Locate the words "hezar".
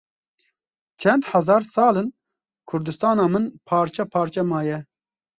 1.33-1.61